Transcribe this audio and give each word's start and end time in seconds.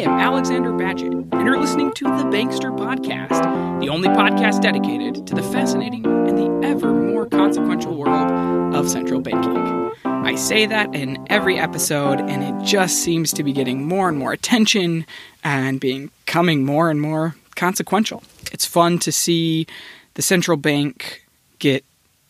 am 0.00 0.18
Alexander 0.18 0.70
Badgett, 0.70 1.12
and 1.12 1.46
you're 1.46 1.60
listening 1.60 1.92
to 1.92 2.04
the 2.04 2.24
Bankster 2.24 2.74
Podcast, 2.74 3.80
the 3.80 3.90
only 3.90 4.08
podcast 4.08 4.62
dedicated 4.62 5.26
to 5.26 5.34
the 5.34 5.42
fascinating 5.42 6.06
and 6.06 6.38
the 6.38 6.66
ever 6.66 6.90
more 6.90 7.26
consequential 7.26 7.94
world 7.94 8.74
of 8.74 8.88
central 8.88 9.20
banking. 9.20 9.92
I 10.04 10.36
say 10.36 10.64
that 10.64 10.94
in 10.94 11.22
every 11.28 11.58
episode, 11.58 12.18
and 12.18 12.42
it 12.42 12.64
just 12.64 13.02
seems 13.02 13.30
to 13.34 13.44
be 13.44 13.52
getting 13.52 13.86
more 13.86 14.08
and 14.08 14.16
more 14.16 14.32
attention 14.32 15.04
and 15.44 15.78
becoming 15.78 16.64
more 16.64 16.88
and 16.88 17.02
more 17.02 17.34
consequential. 17.54 18.22
It's 18.52 18.64
fun 18.64 19.00
to 19.00 19.12
see 19.12 19.66
the 20.14 20.22
central 20.22 20.56
bank 20.56 21.26
get 21.58 21.84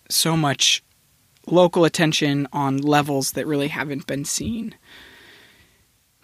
so 0.08 0.36
much 0.36 0.82
local 1.46 1.84
attention 1.84 2.48
on 2.52 2.78
levels 2.78 3.32
that 3.32 3.46
really 3.46 3.68
haven't 3.68 4.08
been 4.08 4.24
seen. 4.24 4.74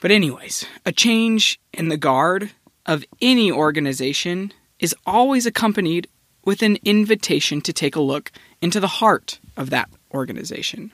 But, 0.01 0.11
anyways, 0.11 0.67
a 0.85 0.93
change 0.93 1.59
in 1.73 1.89
the 1.89 1.97
guard 1.97 2.51
of 2.85 3.05
any 3.21 3.51
organization 3.51 4.53
is 4.79 4.95
always 5.07 5.47
accompanied 5.47 6.09
with 6.45 6.63
an 6.63 6.79
invitation 6.85 7.61
to 7.63 7.73
take 7.73 7.97
a 7.97 8.01
look 8.01 8.31
into 8.63 8.79
the 8.79 8.87
heart 8.87 9.41
of 9.57 9.71
that 9.71 9.89
organization. 10.13 10.93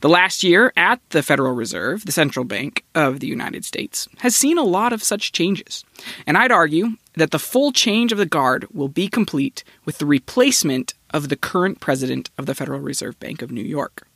The 0.00 0.08
last 0.08 0.42
year 0.42 0.72
at 0.76 1.00
the 1.10 1.22
Federal 1.22 1.52
Reserve, 1.52 2.04
the 2.04 2.12
central 2.12 2.44
bank 2.44 2.84
of 2.94 3.20
the 3.20 3.26
United 3.26 3.64
States, 3.64 4.08
has 4.18 4.36
seen 4.36 4.58
a 4.58 4.62
lot 4.62 4.92
of 4.92 5.02
such 5.02 5.32
changes. 5.32 5.84
And 6.26 6.36
I'd 6.36 6.52
argue 6.52 6.96
that 7.14 7.30
the 7.30 7.38
full 7.38 7.72
change 7.72 8.12
of 8.12 8.18
the 8.18 8.26
guard 8.26 8.66
will 8.72 8.88
be 8.88 9.08
complete 9.08 9.64
with 9.84 9.98
the 9.98 10.06
replacement 10.06 10.94
of 11.10 11.28
the 11.28 11.36
current 11.36 11.80
president 11.80 12.30
of 12.36 12.46
the 12.46 12.54
Federal 12.54 12.80
Reserve 12.80 13.18
Bank 13.18 13.40
of 13.40 13.50
New 13.50 13.62
York. 13.64 14.06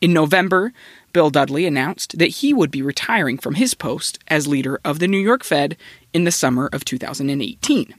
In 0.00 0.12
November, 0.12 0.72
Bill 1.12 1.30
Dudley 1.30 1.66
announced 1.66 2.18
that 2.18 2.26
he 2.26 2.54
would 2.54 2.70
be 2.70 2.82
retiring 2.82 3.38
from 3.38 3.54
his 3.54 3.74
post 3.74 4.18
as 4.28 4.46
leader 4.46 4.80
of 4.84 4.98
the 4.98 5.08
New 5.08 5.18
York 5.18 5.44
Fed 5.44 5.76
in 6.12 6.24
the 6.24 6.32
summer 6.32 6.68
of 6.72 6.84
2018. 6.84 7.94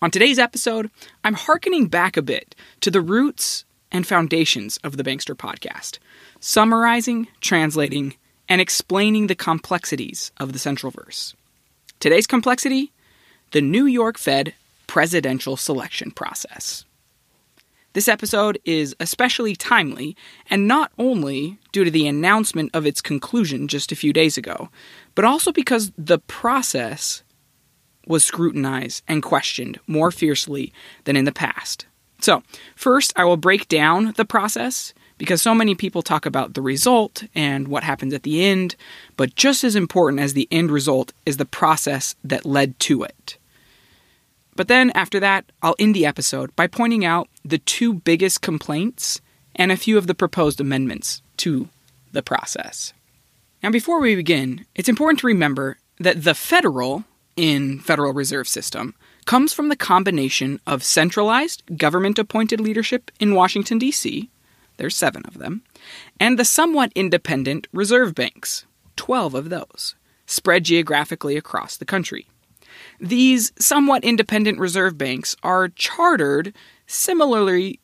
On 0.00 0.10
today's 0.10 0.38
episode, 0.38 0.90
I'm 1.24 1.34
hearkening 1.34 1.86
back 1.88 2.16
a 2.16 2.22
bit 2.22 2.54
to 2.80 2.90
the 2.90 3.00
roots 3.00 3.64
and 3.90 4.06
foundations 4.06 4.76
of 4.78 4.96
the 4.96 5.02
Bankster 5.02 5.34
podcast, 5.34 5.98
summarizing, 6.40 7.28
translating, 7.40 8.14
and 8.48 8.60
explaining 8.60 9.26
the 9.26 9.34
complexities 9.34 10.30
of 10.38 10.52
the 10.52 10.58
Central 10.58 10.92
Verse. 10.92 11.34
Today's 12.00 12.26
complexity 12.26 12.92
the 13.52 13.60
New 13.62 13.86
York 13.86 14.18
Fed 14.18 14.54
presidential 14.86 15.56
selection 15.56 16.10
process. 16.10 16.84
This 17.98 18.06
episode 18.06 18.60
is 18.64 18.94
especially 19.00 19.56
timely, 19.56 20.16
and 20.48 20.68
not 20.68 20.92
only 21.00 21.58
due 21.72 21.82
to 21.82 21.90
the 21.90 22.06
announcement 22.06 22.70
of 22.72 22.86
its 22.86 23.00
conclusion 23.00 23.66
just 23.66 23.90
a 23.90 23.96
few 23.96 24.12
days 24.12 24.38
ago, 24.38 24.68
but 25.16 25.24
also 25.24 25.50
because 25.50 25.90
the 25.98 26.20
process 26.20 27.24
was 28.06 28.24
scrutinized 28.24 29.02
and 29.08 29.20
questioned 29.20 29.80
more 29.88 30.12
fiercely 30.12 30.72
than 31.06 31.16
in 31.16 31.24
the 31.24 31.32
past. 31.32 31.86
So, 32.20 32.44
first, 32.76 33.12
I 33.16 33.24
will 33.24 33.36
break 33.36 33.66
down 33.66 34.12
the 34.16 34.24
process 34.24 34.94
because 35.16 35.42
so 35.42 35.52
many 35.52 35.74
people 35.74 36.02
talk 36.02 36.24
about 36.24 36.54
the 36.54 36.62
result 36.62 37.24
and 37.34 37.66
what 37.66 37.82
happens 37.82 38.14
at 38.14 38.22
the 38.22 38.44
end, 38.44 38.76
but 39.16 39.34
just 39.34 39.64
as 39.64 39.74
important 39.74 40.20
as 40.20 40.34
the 40.34 40.46
end 40.52 40.70
result 40.70 41.12
is 41.26 41.36
the 41.36 41.44
process 41.44 42.14
that 42.22 42.46
led 42.46 42.78
to 42.78 43.02
it. 43.02 43.38
But 44.58 44.66
then 44.66 44.90
after 44.96 45.20
that, 45.20 45.44
I'll 45.62 45.76
end 45.78 45.94
the 45.94 46.04
episode 46.04 46.54
by 46.56 46.66
pointing 46.66 47.04
out 47.04 47.28
the 47.48 47.58
two 47.58 47.94
biggest 47.94 48.42
complaints 48.42 49.20
and 49.56 49.72
a 49.72 49.76
few 49.76 49.98
of 49.98 50.06
the 50.06 50.14
proposed 50.14 50.60
amendments 50.60 51.22
to 51.38 51.68
the 52.12 52.22
process. 52.22 52.92
Now, 53.62 53.70
before 53.70 54.00
we 54.00 54.14
begin, 54.14 54.66
it's 54.74 54.88
important 54.88 55.20
to 55.20 55.26
remember 55.26 55.78
that 55.98 56.22
the 56.24 56.34
federal 56.34 57.04
in 57.36 57.78
Federal 57.80 58.12
Reserve 58.12 58.48
System 58.48 58.94
comes 59.24 59.52
from 59.52 59.68
the 59.68 59.76
combination 59.76 60.60
of 60.66 60.82
centralized 60.84 61.62
government 61.76 62.18
appointed 62.18 62.60
leadership 62.60 63.10
in 63.20 63.34
Washington, 63.34 63.78
D.C., 63.78 64.30
there's 64.76 64.96
seven 64.96 65.22
of 65.26 65.38
them, 65.38 65.62
and 66.20 66.38
the 66.38 66.44
somewhat 66.44 66.92
independent 66.94 67.66
reserve 67.72 68.14
banks, 68.14 68.64
12 68.96 69.34
of 69.34 69.50
those, 69.50 69.96
spread 70.24 70.64
geographically 70.64 71.36
across 71.36 71.76
the 71.76 71.84
country. 71.84 72.26
These 73.00 73.52
somewhat 73.58 74.04
independent 74.04 74.58
reserve 74.58 74.96
banks 74.96 75.36
are 75.42 75.68
chartered 75.68 76.54
similarly 76.88 77.78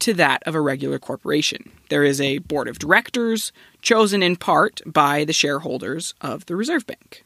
to 0.00 0.14
that 0.14 0.42
of 0.46 0.54
a 0.56 0.60
regular 0.60 0.98
corporation. 0.98 1.70
There 1.90 2.02
is 2.02 2.20
a 2.20 2.38
board 2.38 2.66
of 2.66 2.78
directors 2.78 3.52
chosen 3.82 4.22
in 4.22 4.34
part 4.34 4.80
by 4.84 5.24
the 5.24 5.32
shareholders 5.32 6.14
of 6.20 6.46
the 6.46 6.56
Reserve 6.56 6.86
Bank. 6.86 7.24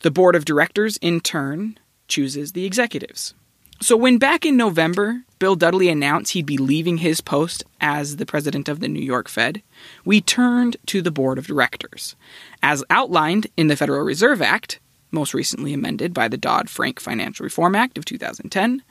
The 0.00 0.10
board 0.10 0.34
of 0.34 0.46
directors, 0.46 0.96
in 0.96 1.20
turn, 1.20 1.78
chooses 2.08 2.52
the 2.52 2.64
executives. 2.64 3.34
So, 3.82 3.96
when 3.96 4.18
back 4.18 4.44
in 4.44 4.56
November, 4.56 5.22
Bill 5.38 5.56
Dudley 5.56 5.88
announced 5.88 6.32
he'd 6.32 6.44
be 6.44 6.58
leaving 6.58 6.98
his 6.98 7.20
post 7.20 7.64
as 7.80 8.16
the 8.16 8.26
president 8.26 8.68
of 8.68 8.80
the 8.80 8.88
New 8.88 9.02
York 9.02 9.28
Fed, 9.28 9.62
we 10.04 10.20
turned 10.20 10.76
to 10.86 11.00
the 11.00 11.10
board 11.10 11.38
of 11.38 11.46
directors. 11.46 12.14
As 12.62 12.84
outlined 12.90 13.46
in 13.56 13.68
the 13.68 13.76
Federal 13.76 14.04
Reserve 14.04 14.42
Act, 14.42 14.80
most 15.12 15.34
recently 15.34 15.72
amended 15.72 16.14
by 16.14 16.28
the 16.28 16.36
Dodd 16.36 16.70
Frank 16.70 17.00
Financial 17.00 17.44
Reform 17.44 17.74
Act 17.74 17.98
of 17.98 18.04
2010, 18.04 18.82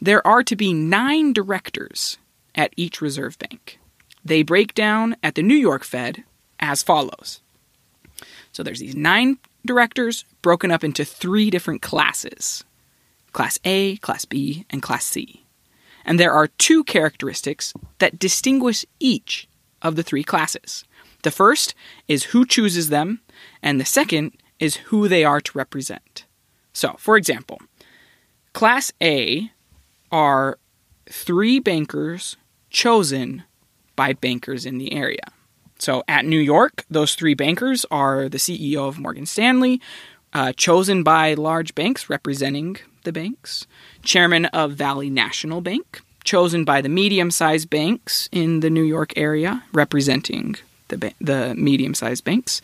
there 0.00 0.26
are 0.26 0.42
to 0.42 0.56
be 0.56 0.72
nine 0.72 1.32
directors 1.32 2.18
at 2.54 2.72
each 2.76 3.00
reserve 3.00 3.38
bank. 3.38 3.78
They 4.24 4.42
break 4.42 4.74
down 4.74 5.16
at 5.22 5.34
the 5.34 5.42
New 5.42 5.54
York 5.56 5.84
Fed 5.84 6.24
as 6.60 6.82
follows. 6.82 7.40
So 8.52 8.62
there's 8.62 8.80
these 8.80 8.96
nine 8.96 9.38
directors 9.64 10.24
broken 10.42 10.70
up 10.70 10.82
into 10.82 11.04
three 11.04 11.50
different 11.50 11.82
classes 11.82 12.64
Class 13.32 13.58
A, 13.64 13.96
Class 13.98 14.24
B, 14.24 14.64
and 14.70 14.82
Class 14.82 15.04
C. 15.04 15.44
And 16.04 16.18
there 16.18 16.32
are 16.32 16.46
two 16.46 16.82
characteristics 16.84 17.74
that 17.98 18.18
distinguish 18.18 18.84
each 18.98 19.46
of 19.82 19.94
the 19.94 20.02
three 20.02 20.24
classes. 20.24 20.84
The 21.22 21.30
first 21.30 21.74
is 22.06 22.24
who 22.24 22.46
chooses 22.46 22.88
them, 22.88 23.20
and 23.62 23.80
the 23.80 23.84
second 23.84 24.32
is 24.58 24.76
who 24.76 25.08
they 25.08 25.24
are 25.24 25.40
to 25.40 25.58
represent. 25.58 26.24
So, 26.72 26.94
for 26.98 27.16
example, 27.16 27.60
Class 28.52 28.92
A 29.02 29.50
are 30.10 30.58
three 31.08 31.58
bankers 31.58 32.36
chosen 32.70 33.44
by 33.96 34.12
bankers 34.12 34.64
in 34.66 34.78
the 34.78 34.92
area. 34.92 35.32
So 35.78 36.02
at 36.08 36.24
New 36.24 36.38
York, 36.38 36.84
those 36.90 37.14
three 37.14 37.34
bankers 37.34 37.86
are 37.90 38.28
the 38.28 38.38
CEO 38.38 38.88
of 38.88 38.98
Morgan 38.98 39.26
Stanley, 39.26 39.80
uh, 40.32 40.52
chosen 40.52 41.02
by 41.02 41.34
large 41.34 41.74
banks 41.74 42.10
representing 42.10 42.76
the 43.04 43.12
banks, 43.12 43.66
chairman 44.02 44.46
of 44.46 44.72
Valley 44.72 45.08
National 45.08 45.60
Bank, 45.60 46.00
chosen 46.24 46.64
by 46.64 46.80
the 46.80 46.88
medium 46.88 47.30
sized 47.30 47.70
banks 47.70 48.28
in 48.32 48.60
the 48.60 48.70
New 48.70 48.82
York 48.82 49.12
area 49.16 49.64
representing 49.72 50.56
the, 50.88 50.98
ba- 50.98 51.14
the 51.20 51.54
medium 51.56 51.94
sized 51.94 52.24
banks, 52.24 52.60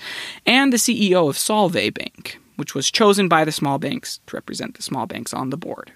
and 0.46 0.72
the 0.72 0.76
CEO 0.76 1.28
of 1.28 1.36
Solvay 1.36 1.92
Bank, 1.92 2.38
which 2.56 2.74
was 2.74 2.90
chosen 2.90 3.28
by 3.28 3.44
the 3.44 3.52
small 3.52 3.78
banks 3.78 4.20
to 4.26 4.36
represent 4.36 4.74
the 4.74 4.82
small 4.82 5.06
banks 5.06 5.32
on 5.32 5.50
the 5.50 5.56
board. 5.56 5.92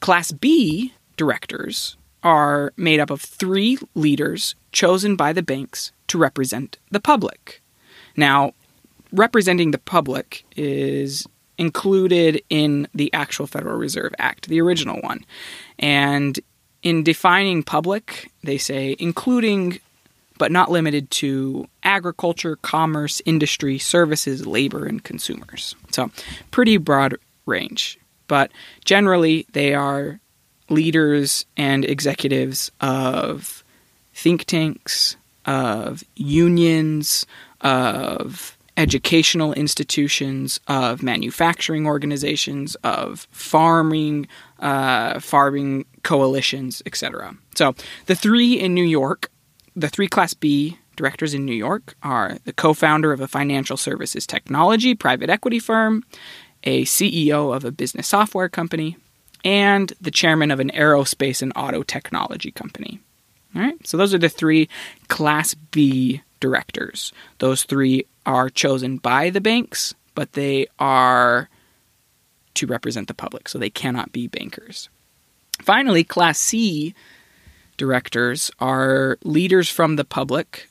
Class 0.00 0.32
B 0.32 0.92
directors 1.16 1.96
are 2.22 2.72
made 2.76 3.00
up 3.00 3.10
of 3.10 3.20
three 3.20 3.78
leaders 3.94 4.54
chosen 4.72 5.16
by 5.16 5.32
the 5.32 5.42
banks 5.42 5.92
to 6.08 6.18
represent 6.18 6.78
the 6.90 7.00
public. 7.00 7.62
Now, 8.16 8.52
representing 9.12 9.70
the 9.70 9.78
public 9.78 10.44
is 10.56 11.26
included 11.58 12.42
in 12.48 12.88
the 12.94 13.12
actual 13.12 13.46
Federal 13.46 13.76
Reserve 13.76 14.14
Act, 14.18 14.48
the 14.48 14.60
original 14.60 15.00
one. 15.00 15.24
And 15.78 16.40
in 16.82 17.02
defining 17.02 17.62
public, 17.62 18.30
they 18.42 18.56
say 18.56 18.96
including 18.98 19.78
but 20.40 20.50
not 20.50 20.70
limited 20.70 21.10
to 21.10 21.68
agriculture, 21.82 22.56
commerce, 22.56 23.20
industry, 23.26 23.76
services, 23.76 24.46
labor, 24.46 24.86
and 24.86 25.04
consumers. 25.04 25.76
So, 25.90 26.10
pretty 26.50 26.78
broad 26.78 27.16
range. 27.44 27.98
But 28.26 28.50
generally, 28.86 29.46
they 29.52 29.74
are 29.74 30.18
leaders 30.70 31.44
and 31.58 31.84
executives 31.84 32.72
of 32.80 33.62
think 34.14 34.46
tanks, 34.46 35.16
of 35.44 36.04
unions, 36.16 37.26
of 37.60 38.56
educational 38.78 39.52
institutions, 39.52 40.58
of 40.68 41.02
manufacturing 41.02 41.86
organizations, 41.86 42.76
of 42.76 43.28
farming, 43.30 44.26
uh, 44.60 45.20
farming 45.20 45.84
coalitions, 46.02 46.80
etc. 46.86 47.36
So 47.54 47.74
the 48.06 48.14
three 48.14 48.54
in 48.58 48.72
New 48.72 48.84
York, 48.84 49.30
the 49.76 49.88
three 49.88 50.08
Class 50.08 50.34
B 50.34 50.78
directors 50.96 51.34
in 51.34 51.46
New 51.46 51.54
York 51.54 51.94
are 52.02 52.38
the 52.44 52.52
co-founder 52.52 53.12
of 53.12 53.20
a 53.20 53.28
financial 53.28 53.76
services 53.76 54.26
technology 54.26 54.94
private 54.94 55.30
equity 55.30 55.58
firm, 55.58 56.04
a 56.64 56.84
CEO 56.84 57.54
of 57.54 57.64
a 57.64 57.72
business 57.72 58.08
software 58.08 58.48
company, 58.48 58.96
and 59.44 59.92
the 60.00 60.10
chairman 60.10 60.50
of 60.50 60.60
an 60.60 60.70
aerospace 60.70 61.40
and 61.40 61.52
auto 61.56 61.82
technology 61.82 62.50
company. 62.50 63.00
All 63.54 63.62
right, 63.62 63.86
so 63.86 63.96
those 63.96 64.14
are 64.14 64.18
the 64.18 64.28
three 64.28 64.68
Class 65.08 65.54
B 65.54 66.22
directors. 66.38 67.12
Those 67.38 67.64
three 67.64 68.06
are 68.26 68.50
chosen 68.50 68.98
by 68.98 69.30
the 69.30 69.40
banks, 69.40 69.94
but 70.14 70.32
they 70.32 70.66
are 70.78 71.48
to 72.54 72.66
represent 72.66 73.08
the 73.08 73.14
public, 73.14 73.48
so 73.48 73.58
they 73.58 73.70
cannot 73.70 74.12
be 74.12 74.26
bankers. 74.26 74.88
Finally, 75.62 76.04
Class 76.04 76.38
C 76.38 76.94
directors 77.80 78.50
are 78.60 79.16
leaders 79.24 79.70
from 79.70 79.96
the 79.96 80.04
public 80.04 80.68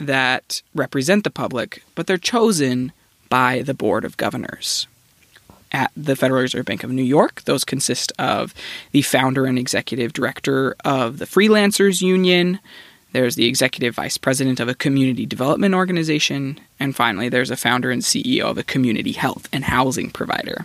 that 0.00 0.62
represent 0.74 1.24
the 1.24 1.30
public, 1.30 1.84
but 1.94 2.06
they're 2.06 2.16
chosen 2.16 2.90
by 3.28 3.60
the 3.60 3.74
Board 3.74 4.02
of 4.02 4.16
Governors. 4.16 4.86
At 5.72 5.92
the 5.94 6.16
Federal 6.16 6.40
Reserve 6.40 6.64
Bank 6.64 6.84
of 6.84 6.90
New 6.90 7.02
York, 7.02 7.42
those 7.42 7.66
consist 7.66 8.12
of 8.18 8.54
the 8.92 9.02
founder 9.02 9.44
and 9.44 9.58
executive 9.58 10.14
director 10.14 10.74
of 10.86 11.18
the 11.18 11.26
Freelancers 11.26 12.00
Union. 12.00 12.60
There's 13.12 13.34
the 13.34 13.44
executive 13.44 13.94
vice 13.94 14.16
president 14.16 14.58
of 14.58 14.68
a 14.68 14.74
community 14.74 15.26
development 15.26 15.74
organization. 15.74 16.58
And 16.80 16.96
finally, 16.96 17.28
there's 17.28 17.50
a 17.50 17.56
founder 17.58 17.90
and 17.90 18.00
CEO 18.00 18.44
of 18.44 18.56
a 18.56 18.62
community 18.62 19.12
health 19.12 19.50
and 19.52 19.64
housing 19.64 20.08
provider. 20.08 20.64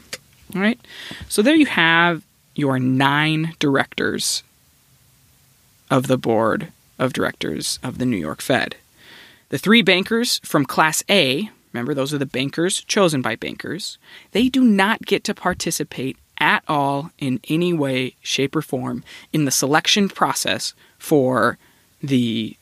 All 0.56 0.62
right. 0.62 0.80
So 1.28 1.42
there 1.42 1.56
you 1.56 1.66
have 1.66 2.24
your 2.56 2.80
nine 2.80 3.54
directors 3.60 4.44
of 5.90 6.08
the 6.08 6.18
board 6.18 6.72
of 7.00 7.14
directors 7.14 7.80
of 7.84 7.98
the 7.98 8.06
New 8.06 8.18
York 8.18 8.42
Fed. 8.42 8.76
The 9.50 9.58
three 9.58 9.82
bankers 9.82 10.40
from 10.44 10.66
Class 10.66 11.04
A, 11.10 11.50
remember 11.72 11.94
those 11.94 12.14
are 12.14 12.18
the 12.18 12.26
bankers 12.26 12.84
chosen 12.84 13.22
by 13.22 13.36
bankers, 13.36 13.98
they 14.32 14.50
do 14.50 14.64
not 14.64 15.06
get 15.06 15.24
to 15.26 15.34
participate 15.34 16.18
at 16.40 16.64
all 16.68 17.12
in 17.18 17.40
any 17.50 17.74
way, 17.74 18.16
shape, 18.22 18.56
or 18.56 18.62
form 18.62 19.04
in 19.34 19.46
the 19.46 19.52
selection 19.52 20.10
process 20.10 20.74
for 21.00 21.58
the 22.02 22.56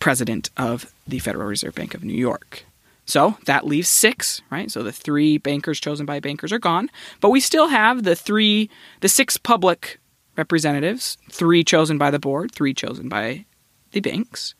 president 0.00 0.50
of 0.56 0.92
the 1.06 1.18
Federal 1.18 1.46
Reserve 1.46 1.74
Bank 1.74 1.94
of 1.94 2.04
New 2.04 2.14
York. 2.14 2.64
So 3.06 3.38
that 3.44 3.66
leaves 3.66 3.88
six, 3.88 4.42
right? 4.50 4.70
So 4.70 4.82
the 4.82 4.92
three 4.92 5.38
bankers 5.38 5.78
chosen 5.78 6.06
by 6.06 6.18
bankers 6.18 6.52
are 6.52 6.58
gone, 6.58 6.90
but 7.20 7.30
we 7.30 7.40
still 7.40 7.68
have 7.68 8.02
the 8.02 8.16
three, 8.16 8.68
the 9.00 9.08
six 9.08 9.36
public 9.36 9.98
representatives, 10.36 11.18
three 11.30 11.64
chosen 11.64 11.98
by 11.98 12.10
the 12.10 12.18
board, 12.18 12.52
three 12.52 12.74
chosen 12.74 13.08
by 13.08 13.44
the 13.92 14.00
banks. 14.00 14.54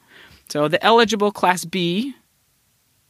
So 0.49 0.69
the 0.69 0.83
eligible 0.85 1.33
Class 1.33 1.65
B 1.65 2.15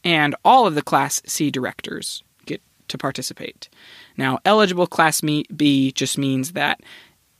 and 0.03 0.35
all 0.43 0.67
of 0.67 0.75
the 0.75 0.81
Class 0.81 1.21
C 1.25 1.51
directors 1.51 2.23
get 2.45 2.61
to 2.87 2.97
participate. 2.97 3.69
Now, 4.17 4.39
eligible 4.45 4.87
Class 4.87 5.21
B 5.21 5.91
just 5.91 6.17
means 6.17 6.53
that 6.53 6.81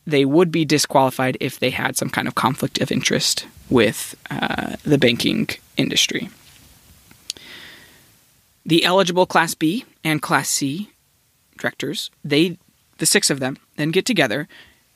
they 0.06 0.24
would 0.24 0.52
be 0.52 0.64
disqualified 0.64 1.38
if 1.42 1.60
they 1.60 1.70
had 1.70 1.98
some 1.98 2.10
kind 2.10 2.28
of 2.28 2.36
conflict 2.36 2.80
of 2.80 2.92
interest 2.92 3.46
with 3.70 4.16
uh, 4.30 4.76
the 4.84 4.98
banking 4.98 5.50
industry. 5.76 6.30
The 8.66 8.86
eligible 8.86 9.26
Class 9.26 9.56
B 9.56 9.86
and 10.04 10.22
Class 10.22 10.50
C 10.50 10.92
directors, 11.58 12.12
they, 12.24 12.58
the 13.00 13.06
six 13.06 13.30
of 13.30 13.40
them, 13.40 13.58
then 13.76 13.92
get 13.92 14.06
together 14.06 14.48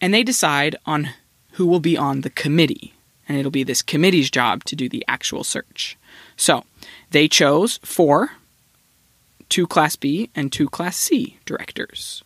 and 0.02 0.14
they 0.14 0.24
decide 0.24 0.76
on 0.86 1.12
who 1.54 1.66
will 1.66 1.80
be 1.80 1.96
on 1.96 2.22
the 2.22 2.30
committee. 2.30 2.94
And 3.30 3.38
it'll 3.38 3.52
be 3.52 3.64
this 3.64 3.82
committee's 3.82 4.30
job 4.30 4.64
to 4.66 4.76
do 4.76 4.90
the 4.90 5.06
actual 5.08 5.44
search. 5.44 5.98
So 6.36 6.66
they 7.12 7.28
chose 7.28 7.80
four, 7.84 8.32
two 9.48 9.68
Class 9.68 9.96
B 9.96 10.30
and 10.36 10.52
two 10.52 10.68
Class 10.68 10.98
C 10.98 11.38
directors. 11.46 12.24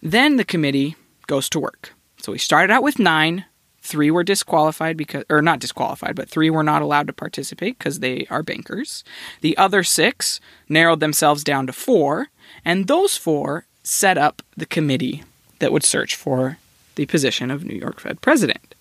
Then 0.00 0.36
the 0.36 0.44
committee 0.44 0.96
goes 1.26 1.50
to 1.50 1.60
work. 1.60 1.92
So 2.22 2.32
we 2.32 2.38
started 2.38 2.72
out 2.72 2.82
with 2.82 2.98
nine 2.98 3.44
Three 3.84 4.12
were 4.12 4.22
disqualified 4.22 4.96
because, 4.96 5.24
or 5.28 5.42
not 5.42 5.58
disqualified, 5.58 6.14
but 6.14 6.28
three 6.28 6.50
were 6.50 6.62
not 6.62 6.82
allowed 6.82 7.08
to 7.08 7.12
participate 7.12 7.76
because 7.78 7.98
they 7.98 8.26
are 8.30 8.44
bankers. 8.44 9.02
The 9.40 9.56
other 9.58 9.82
six 9.82 10.38
narrowed 10.68 11.00
themselves 11.00 11.42
down 11.42 11.66
to 11.66 11.72
four, 11.72 12.28
and 12.64 12.86
those 12.86 13.16
four 13.16 13.66
set 13.82 14.16
up 14.16 14.40
the 14.56 14.66
committee 14.66 15.24
that 15.62 15.72
would 15.72 15.84
search 15.84 16.14
for 16.14 16.58
the 16.96 17.06
position 17.06 17.50
of 17.50 17.64
New 17.64 17.76
York 17.76 18.00
Fed 18.00 18.20
president. 18.20 18.74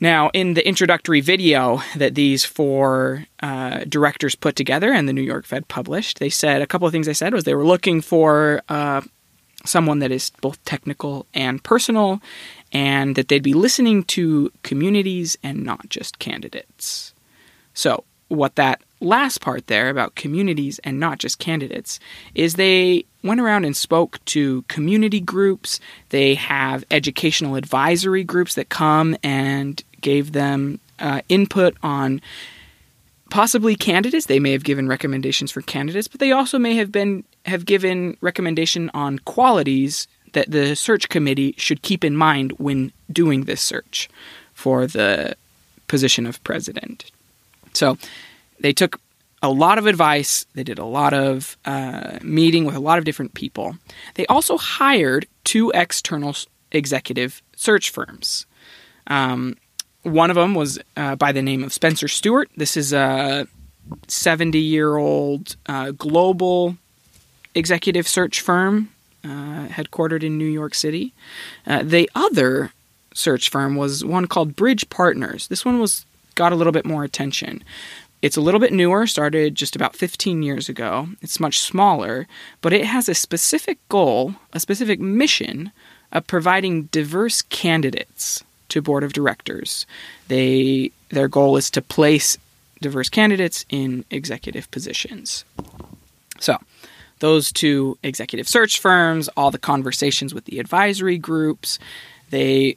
Now, 0.00 0.30
in 0.34 0.54
the 0.54 0.66
introductory 0.66 1.20
video 1.20 1.80
that 1.94 2.14
these 2.14 2.44
four 2.44 3.26
uh, 3.40 3.84
directors 3.88 4.34
put 4.34 4.56
together 4.56 4.92
and 4.92 5.08
the 5.08 5.12
New 5.12 5.22
York 5.22 5.46
Fed 5.46 5.68
published, 5.68 6.18
they 6.18 6.28
said 6.28 6.60
a 6.60 6.66
couple 6.66 6.86
of 6.86 6.92
things 6.92 7.06
they 7.06 7.14
said 7.14 7.32
was 7.32 7.44
they 7.44 7.54
were 7.54 7.64
looking 7.64 8.00
for 8.00 8.62
uh, 8.68 9.00
someone 9.64 10.00
that 10.00 10.10
is 10.10 10.30
both 10.40 10.62
technical 10.64 11.26
and 11.32 11.62
personal, 11.62 12.20
and 12.72 13.16
that 13.16 13.28
they'd 13.28 13.42
be 13.42 13.54
listening 13.54 14.04
to 14.04 14.52
communities 14.62 15.38
and 15.42 15.64
not 15.64 15.88
just 15.88 16.18
candidates. 16.18 17.14
So, 17.74 18.04
what 18.28 18.56
that 18.56 18.82
last 19.00 19.40
part 19.40 19.66
there 19.66 19.90
about 19.90 20.14
communities 20.14 20.78
and 20.80 20.98
not 20.98 21.18
just 21.18 21.38
candidates 21.38 22.00
is 22.34 22.54
they 22.54 23.04
went 23.22 23.40
around 23.40 23.64
and 23.64 23.76
spoke 23.76 24.24
to 24.26 24.62
community 24.62 25.20
groups. 25.20 25.80
They 26.10 26.34
have 26.34 26.84
educational 26.90 27.56
advisory 27.56 28.24
groups 28.24 28.54
that 28.54 28.68
come 28.68 29.16
and 29.22 29.82
gave 30.00 30.32
them 30.32 30.80
uh, 30.98 31.20
input 31.28 31.76
on 31.82 32.20
possibly 33.30 33.74
candidates. 33.74 34.26
They 34.26 34.38
may 34.38 34.52
have 34.52 34.64
given 34.64 34.88
recommendations 34.88 35.50
for 35.50 35.60
candidates, 35.62 36.08
but 36.08 36.20
they 36.20 36.32
also 36.32 36.58
may 36.58 36.76
have 36.76 36.92
been 36.92 37.24
have 37.44 37.64
given 37.64 38.16
recommendation 38.20 38.90
on 38.92 39.18
qualities 39.20 40.08
that 40.32 40.50
the 40.50 40.74
search 40.74 41.08
committee 41.08 41.54
should 41.56 41.82
keep 41.82 42.04
in 42.04 42.16
mind 42.16 42.52
when 42.52 42.92
doing 43.10 43.44
this 43.44 43.60
search 43.60 44.08
for 44.52 44.86
the 44.86 45.36
position 45.86 46.26
of 46.26 46.42
president. 46.44 47.10
So 47.72 47.98
they 48.60 48.72
took 48.72 49.00
a 49.42 49.50
lot 49.50 49.78
of 49.78 49.86
advice. 49.86 50.46
They 50.54 50.64
did 50.64 50.78
a 50.78 50.84
lot 50.84 51.12
of 51.12 51.56
uh, 51.64 52.18
meeting 52.22 52.64
with 52.64 52.74
a 52.74 52.80
lot 52.80 52.98
of 52.98 53.04
different 53.04 53.34
people. 53.34 53.76
They 54.14 54.26
also 54.26 54.56
hired 54.56 55.26
two 55.44 55.70
external 55.74 56.34
executive 56.72 57.42
search 57.54 57.90
firms. 57.90 58.46
Um, 59.06 59.56
one 60.02 60.30
of 60.30 60.36
them 60.36 60.54
was 60.54 60.78
uh, 60.96 61.16
by 61.16 61.32
the 61.32 61.42
name 61.42 61.64
of 61.64 61.72
Spencer 61.72 62.08
Stuart. 62.08 62.50
This 62.56 62.76
is 62.76 62.92
a 62.92 63.46
70 64.08 64.58
year 64.58 64.96
old 64.96 65.56
uh, 65.66 65.92
global 65.92 66.76
executive 67.54 68.06
search 68.06 68.40
firm 68.40 68.90
uh, 69.24 69.66
headquartered 69.68 70.22
in 70.22 70.38
New 70.38 70.46
York 70.46 70.74
City. 70.74 71.12
Uh, 71.66 71.82
the 71.82 72.10
other 72.14 72.72
search 73.14 73.48
firm 73.48 73.76
was 73.76 74.04
one 74.04 74.26
called 74.26 74.54
Bridge 74.56 74.88
Partners. 74.90 75.48
This 75.48 75.64
one 75.64 75.80
was 75.80 76.04
got 76.34 76.52
a 76.52 76.56
little 76.56 76.72
bit 76.72 76.84
more 76.84 77.02
attention. 77.02 77.64
It's 78.26 78.36
a 78.36 78.40
little 78.40 78.58
bit 78.58 78.72
newer, 78.72 79.06
started 79.06 79.54
just 79.54 79.76
about 79.76 79.94
15 79.94 80.42
years 80.42 80.68
ago. 80.68 81.06
It's 81.22 81.38
much 81.38 81.60
smaller, 81.60 82.26
but 82.60 82.72
it 82.72 82.84
has 82.84 83.08
a 83.08 83.14
specific 83.14 83.78
goal, 83.88 84.34
a 84.52 84.58
specific 84.58 84.98
mission 84.98 85.70
of 86.10 86.26
providing 86.26 86.86
diverse 86.86 87.40
candidates 87.42 88.42
to 88.70 88.82
board 88.82 89.04
of 89.04 89.12
directors. 89.12 89.86
They 90.26 90.90
their 91.10 91.28
goal 91.28 91.56
is 91.56 91.70
to 91.70 91.80
place 91.80 92.36
diverse 92.82 93.08
candidates 93.08 93.64
in 93.68 94.04
executive 94.10 94.68
positions. 94.72 95.44
So, 96.40 96.58
those 97.20 97.52
two 97.52 97.96
executive 98.02 98.48
search 98.48 98.80
firms, 98.80 99.28
all 99.36 99.52
the 99.52 99.58
conversations 99.72 100.34
with 100.34 100.46
the 100.46 100.58
advisory 100.58 101.16
groups. 101.16 101.78
They 102.30 102.76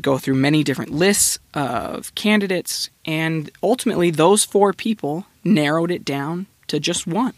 go 0.00 0.18
through 0.18 0.34
many 0.34 0.62
different 0.62 0.92
lists 0.92 1.38
of 1.54 2.14
candidates, 2.14 2.90
and 3.04 3.50
ultimately, 3.62 4.10
those 4.10 4.44
four 4.44 4.72
people 4.72 5.26
narrowed 5.44 5.90
it 5.90 6.04
down 6.04 6.46
to 6.68 6.80
just 6.80 7.06
one. 7.06 7.34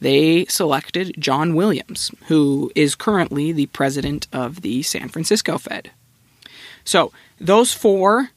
They 0.00 0.44
selected 0.46 1.14
John 1.18 1.54
Williams, 1.54 2.10
who 2.26 2.70
is 2.74 2.94
currently 2.94 3.52
the 3.52 3.66
president 3.66 4.26
of 4.32 4.62
the 4.62 4.82
San 4.82 5.08
Francisco 5.08 5.58
Fed. 5.58 5.90
So, 6.84 7.12
those 7.40 7.72
four 7.72 8.30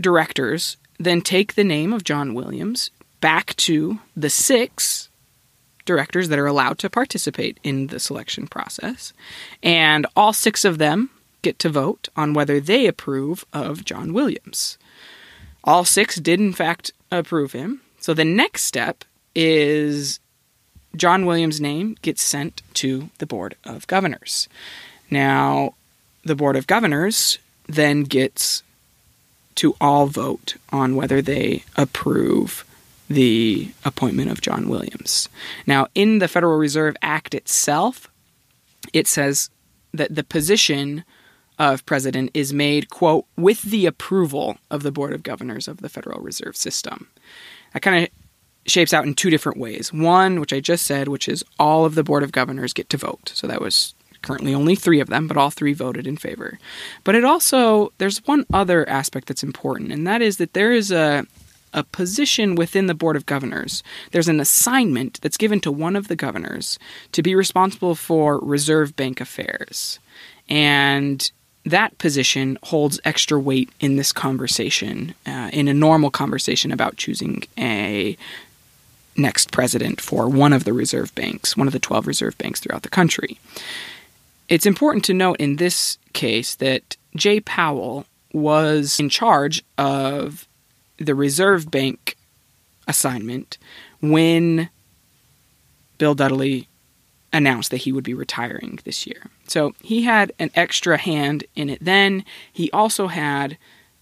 directors 0.00 0.76
then 0.98 1.20
take 1.20 1.54
the 1.54 1.64
name 1.64 1.92
of 1.92 2.04
John 2.04 2.34
Williams 2.34 2.90
back 3.20 3.54
to 3.56 3.98
the 4.16 4.30
six 4.30 5.08
directors 5.84 6.28
that 6.28 6.38
are 6.38 6.46
allowed 6.46 6.78
to 6.78 6.90
participate 6.90 7.58
in 7.62 7.86
the 7.88 7.98
selection 7.98 8.46
process, 8.46 9.12
and 9.62 10.06
all 10.14 10.32
six 10.32 10.64
of 10.64 10.78
them 10.78 11.10
get 11.42 11.58
to 11.60 11.68
vote 11.68 12.08
on 12.16 12.34
whether 12.34 12.60
they 12.60 12.86
approve 12.86 13.44
of 13.52 13.84
John 13.84 14.12
Williams. 14.12 14.78
All 15.64 15.84
six 15.84 16.16
did, 16.16 16.40
in 16.40 16.52
fact, 16.52 16.92
approve 17.10 17.52
him. 17.52 17.80
So 18.00 18.14
the 18.14 18.24
next 18.24 18.62
step 18.62 19.04
is 19.34 20.20
John 20.96 21.26
Williams' 21.26 21.60
name 21.60 21.96
gets 22.02 22.22
sent 22.22 22.62
to 22.74 23.10
the 23.18 23.26
Board 23.26 23.54
of 23.64 23.86
Governors. 23.86 24.48
Now, 25.10 25.74
the 26.24 26.34
Board 26.34 26.56
of 26.56 26.66
Governors 26.66 27.38
then 27.66 28.02
gets 28.02 28.62
to 29.56 29.74
all 29.80 30.06
vote 30.06 30.56
on 30.70 30.96
whether 30.96 31.20
they 31.20 31.64
approve 31.76 32.64
the 33.08 33.70
appointment 33.84 34.30
of 34.30 34.40
John 34.40 34.68
Williams. 34.68 35.28
Now, 35.66 35.88
in 35.94 36.18
the 36.18 36.28
Federal 36.28 36.58
Reserve 36.58 36.96
Act 37.02 37.34
itself, 37.34 38.08
it 38.92 39.06
says 39.06 39.50
that 39.92 40.14
the 40.14 40.24
position 40.24 41.04
of 41.58 41.84
president 41.86 42.30
is 42.34 42.52
made, 42.52 42.88
quote, 42.88 43.26
with 43.36 43.62
the 43.62 43.86
approval 43.86 44.58
of 44.70 44.82
the 44.82 44.92
Board 44.92 45.12
of 45.12 45.22
Governors 45.22 45.68
of 45.68 45.78
the 45.78 45.88
Federal 45.88 46.20
Reserve 46.20 46.56
System. 46.56 47.08
That 47.72 47.82
kind 47.82 48.04
of 48.04 48.10
shapes 48.70 48.92
out 48.94 49.06
in 49.06 49.14
two 49.14 49.30
different 49.30 49.58
ways. 49.58 49.92
One, 49.92 50.40
which 50.40 50.52
I 50.52 50.60
just 50.60 50.86
said, 50.86 51.08
which 51.08 51.28
is 51.28 51.44
all 51.58 51.84
of 51.84 51.94
the 51.94 52.04
Board 52.04 52.22
of 52.22 52.32
Governors 52.32 52.72
get 52.72 52.88
to 52.90 52.96
vote. 52.96 53.32
So 53.34 53.46
that 53.46 53.60
was 53.60 53.94
currently 54.22 54.54
only 54.54 54.74
three 54.74 55.00
of 55.00 55.08
them, 55.08 55.26
but 55.26 55.36
all 55.36 55.50
three 55.50 55.72
voted 55.72 56.06
in 56.06 56.16
favor. 56.16 56.58
But 57.04 57.14
it 57.14 57.24
also, 57.24 57.92
there's 57.98 58.24
one 58.26 58.44
other 58.52 58.88
aspect 58.88 59.28
that's 59.28 59.42
important, 59.42 59.92
and 59.92 60.06
that 60.06 60.22
is 60.22 60.36
that 60.38 60.54
there 60.54 60.72
is 60.72 60.90
a, 60.90 61.24
a 61.72 61.84
position 61.84 62.54
within 62.54 62.86
the 62.86 62.94
Board 62.94 63.16
of 63.16 63.26
Governors. 63.26 63.82
There's 64.10 64.28
an 64.28 64.40
assignment 64.40 65.20
that's 65.20 65.36
given 65.36 65.60
to 65.60 65.72
one 65.72 65.96
of 65.96 66.08
the 66.08 66.16
governors 66.16 66.78
to 67.12 67.22
be 67.22 67.34
responsible 67.34 67.94
for 67.94 68.38
Reserve 68.40 68.96
Bank 68.96 69.20
affairs. 69.20 69.98
And 70.48 71.30
that 71.68 71.96
position 71.98 72.58
holds 72.64 73.00
extra 73.04 73.38
weight 73.38 73.70
in 73.80 73.96
this 73.96 74.12
conversation, 74.12 75.14
uh, 75.26 75.50
in 75.52 75.68
a 75.68 75.74
normal 75.74 76.10
conversation 76.10 76.72
about 76.72 76.96
choosing 76.96 77.44
a 77.58 78.16
next 79.16 79.50
president 79.50 80.00
for 80.00 80.28
one 80.28 80.52
of 80.52 80.64
the 80.64 80.72
reserve 80.72 81.14
banks, 81.14 81.56
one 81.56 81.66
of 81.66 81.72
the 81.72 81.78
12 81.78 82.06
reserve 82.06 82.38
banks 82.38 82.60
throughout 82.60 82.82
the 82.82 82.88
country. 82.88 83.38
It's 84.48 84.66
important 84.66 85.04
to 85.06 85.14
note 85.14 85.36
in 85.38 85.56
this 85.56 85.98
case 86.12 86.54
that 86.56 86.96
Jay 87.16 87.40
Powell 87.40 88.06
was 88.32 88.98
in 89.00 89.08
charge 89.08 89.62
of 89.76 90.46
the 90.98 91.14
reserve 91.14 91.70
bank 91.70 92.16
assignment 92.86 93.58
when 94.00 94.70
Bill 95.98 96.14
Dudley 96.14 96.68
announced 97.32 97.70
that 97.70 97.78
he 97.78 97.92
would 97.92 98.04
be 98.04 98.14
retiring 98.14 98.78
this 98.84 99.06
year. 99.06 99.30
So 99.46 99.74
he 99.82 100.02
had 100.02 100.32
an 100.38 100.50
extra 100.54 100.96
hand 100.96 101.44
in 101.54 101.68
it 101.68 101.78
then. 101.82 102.24
He 102.52 102.70
also 102.70 103.08
had 103.08 103.58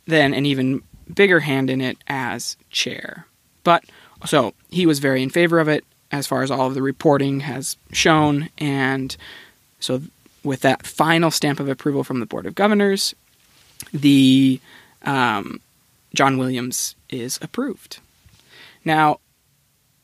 then 0.06 0.32
an 0.32 0.46
even 0.46 0.82
bigger 1.12 1.40
hand 1.40 1.70
in 1.70 1.80
it 1.80 1.98
as 2.06 2.56
chair. 2.70 3.26
But 3.64 3.84
so 4.24 4.54
he 4.70 4.86
was 4.86 4.98
very 4.98 5.22
in 5.22 5.30
favor 5.30 5.58
of 5.58 5.68
it 5.68 5.84
as 6.12 6.26
far 6.26 6.42
as 6.42 6.50
all 6.50 6.68
of 6.68 6.74
the 6.74 6.82
reporting 6.82 7.40
has 7.40 7.76
shown. 7.92 8.48
And 8.58 9.16
so 9.80 10.02
with 10.44 10.60
that 10.60 10.86
final 10.86 11.30
stamp 11.30 11.58
of 11.58 11.68
approval 11.68 12.04
from 12.04 12.20
the 12.20 12.26
Board 12.26 12.46
of 12.46 12.54
Governors, 12.54 13.14
the 13.92 14.60
um, 15.02 15.60
John 16.14 16.38
Williams 16.38 16.94
is 17.10 17.38
approved. 17.42 17.98
Now, 18.84 19.18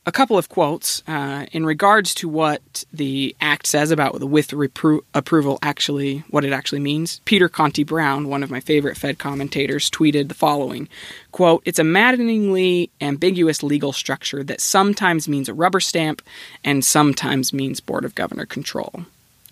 a 0.04 0.12
couple 0.12 0.36
of 0.36 0.48
quotes 0.48 1.02
uh, 1.06 1.46
in 1.52 1.64
regards 1.64 2.12
to 2.14 2.28
what 2.28 2.84
the 2.92 3.36
act 3.40 3.66
says 3.66 3.90
about 3.90 4.18
the 4.18 4.26
with 4.26 4.50
repro- 4.50 5.02
approval 5.14 5.58
actually 5.62 6.24
what 6.30 6.44
it 6.44 6.52
actually 6.52 6.80
means. 6.80 7.20
Peter 7.24 7.48
Conti-Brown 7.48 8.28
one 8.28 8.42
of 8.42 8.50
my 8.50 8.60
favorite 8.60 8.96
fed 8.96 9.18
commentators 9.18 9.90
tweeted 9.90 10.28
the 10.28 10.34
following 10.34 10.88
quote 11.30 11.62
it's 11.64 11.78
a 11.78 11.84
maddeningly 11.84 12.90
ambiguous 13.00 13.62
legal 13.62 13.92
structure 13.92 14.42
that 14.42 14.60
sometimes 14.60 15.28
means 15.28 15.48
a 15.48 15.54
rubber 15.54 15.80
stamp 15.80 16.20
and 16.64 16.84
sometimes 16.84 17.52
means 17.52 17.80
board 17.80 18.04
of 18.04 18.14
governor 18.14 18.46
control. 18.46 19.04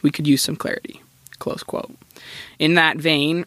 We 0.03 0.11
could 0.11 0.27
use 0.27 0.43
some 0.43 0.57
clarity. 0.57 1.03
Close 1.39 1.63
quote. 1.63 1.95
In 2.59 2.75
that 2.75 2.99
vein, 2.99 3.45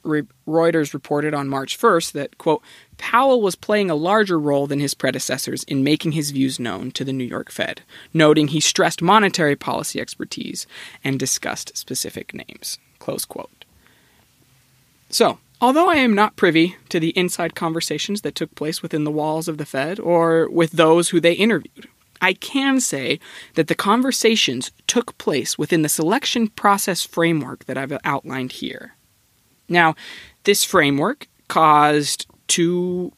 Reuters 0.48 0.94
reported 0.94 1.34
on 1.36 1.48
March 1.48 1.80
1st 1.80 2.14
that, 2.14 2.38
quote, 2.40 2.64
Powell 2.98 3.42
was 3.42 3.56
playing 3.56 3.90
a 3.90 3.96
larger 3.96 4.40
role 4.40 4.68
than 4.68 4.80
his 4.80 4.94
predecessors 4.94 5.64
in 5.64 5.84
making 5.84 6.14
his 6.14 6.32
views 6.32 6.60
known 6.60 6.92
to 6.92 7.04
the 7.04 7.14
New 7.14 7.24
York 7.24 7.52
Fed, 7.52 7.82
noting 8.14 8.48
he 8.48 8.60
stressed 8.60 9.02
monetary 9.02 9.56
policy 9.56 10.00
expertise 10.00 10.66
and 11.04 11.20
discussed 11.20 11.78
specific 11.78 12.34
names. 12.34 12.80
Close 13.00 13.26
quote. 13.26 13.66
So, 15.10 15.40
although 15.62 15.90
I 15.90 15.96
am 15.96 16.16
not 16.16 16.36
privy 16.36 16.78
to 16.90 17.00
the 17.00 17.18
inside 17.18 17.56
conversations 17.56 18.22
that 18.22 18.36
took 18.36 18.56
place 18.56 18.82
within 18.82 19.04
the 19.04 19.12
walls 19.12 19.48
of 19.48 19.58
the 19.58 19.66
Fed 19.66 20.00
or 20.00 20.50
with 20.50 20.72
those 20.72 21.10
who 21.10 21.20
they 21.20 21.34
interviewed, 21.34 21.88
I 22.22 22.34
can 22.34 22.80
say 22.80 23.20
that 23.56 23.68
the 23.68 23.76
conversations 23.76 24.72
took 24.88 25.18
place 25.18 25.58
within 25.58 25.82
the 25.82 25.90
selection 25.90 26.48
process 26.48 27.04
framework 27.04 27.66
that 27.66 27.78
I've 27.78 27.98
outlined 28.06 28.54
here. 28.54 28.96
Now, 29.68 29.96
this 30.46 30.64
framework 30.64 31.28
caused 31.50 32.26
two 32.48 33.12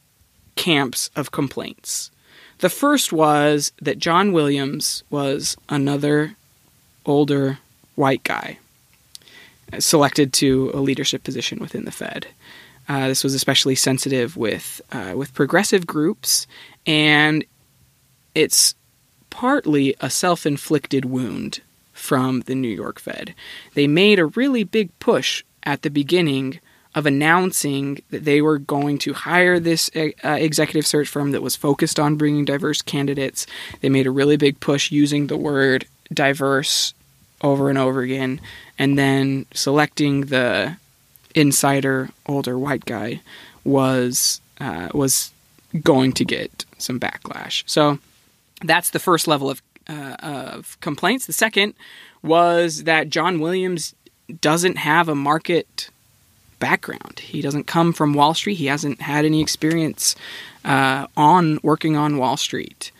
camps 0.54 1.10
of 1.16 1.30
complaints. 1.30 2.10
The 2.58 2.70
first 2.70 3.12
was 3.12 3.72
that 3.80 3.98
John 3.98 4.32
Williams 4.32 5.04
was 5.10 5.56
another 5.68 6.36
older 7.04 7.58
white 7.94 8.22
guy 8.24 8.58
selected 9.78 10.32
to 10.32 10.70
a 10.72 10.80
leadership 10.80 11.22
position 11.22 11.58
within 11.58 11.84
the 11.84 11.92
Fed. 11.92 12.26
Uh, 12.88 13.08
this 13.08 13.24
was 13.24 13.34
especially 13.34 13.74
sensitive 13.74 14.36
with 14.36 14.80
uh, 14.92 15.12
with 15.16 15.34
progressive 15.34 15.86
groups, 15.86 16.46
and 16.86 17.44
it's 18.34 18.74
partly 19.28 19.94
a 20.00 20.08
self-inflicted 20.08 21.04
wound 21.04 21.60
from 21.92 22.42
the 22.42 22.54
New 22.54 22.68
York 22.68 23.00
Fed. 23.00 23.34
They 23.74 23.86
made 23.86 24.18
a 24.18 24.26
really 24.26 24.62
big 24.62 24.96
push 25.00 25.42
at 25.64 25.82
the 25.82 25.90
beginning 25.90 26.60
of 26.96 27.04
announcing 27.04 28.02
that 28.10 28.24
they 28.24 28.40
were 28.40 28.58
going 28.58 28.96
to 28.96 29.12
hire 29.12 29.60
this 29.60 29.90
uh, 29.94 30.08
executive 30.24 30.86
search 30.86 31.08
firm 31.08 31.30
that 31.32 31.42
was 31.42 31.54
focused 31.54 32.00
on 32.00 32.16
bringing 32.16 32.46
diverse 32.46 32.80
candidates. 32.80 33.46
They 33.82 33.90
made 33.90 34.06
a 34.06 34.10
really 34.10 34.38
big 34.38 34.58
push 34.60 34.90
using 34.90 35.26
the 35.26 35.36
word 35.36 35.86
diverse 36.12 36.94
over 37.42 37.68
and 37.68 37.78
over 37.78 38.00
again, 38.00 38.40
and 38.78 38.98
then 38.98 39.44
selecting 39.52 40.22
the 40.22 40.78
insider 41.34 42.08
older 42.24 42.58
white 42.58 42.86
guy 42.86 43.20
was 43.62 44.40
uh, 44.58 44.88
was 44.94 45.32
going 45.82 46.12
to 46.12 46.24
get 46.24 46.64
some 46.78 46.98
backlash. 46.98 47.62
So 47.66 47.98
that's 48.64 48.88
the 48.88 48.98
first 48.98 49.28
level 49.28 49.50
of 49.50 49.60
uh, 49.86 50.16
of 50.20 50.80
complaints. 50.80 51.26
The 51.26 51.34
second 51.34 51.74
was 52.22 52.84
that 52.84 53.10
John 53.10 53.38
Williams 53.38 53.94
doesn't 54.40 54.76
have 54.78 55.10
a 55.10 55.14
market 55.14 55.90
background. 56.58 57.20
He 57.20 57.40
doesn't 57.40 57.66
come 57.66 57.92
from 57.92 58.14
Wall 58.14 58.34
Street. 58.34 58.54
He 58.54 58.66
hasn't 58.66 59.00
had 59.00 59.24
any 59.24 59.40
experience 59.40 60.14
uh, 60.64 61.06
on 61.16 61.58
working 61.62 61.96
on 61.96 62.18
Wall 62.18 62.36
Street. 62.36 62.92